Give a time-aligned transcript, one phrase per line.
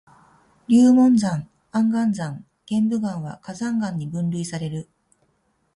[0.67, 4.89] 流紋岩、安山岩、玄武岩は火山岩に分類される。